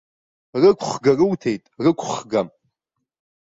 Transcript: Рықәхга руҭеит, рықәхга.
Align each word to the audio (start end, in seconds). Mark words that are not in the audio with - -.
Рықәхга 0.61 1.13
руҭеит, 1.17 1.63
рықәхга. 1.83 2.41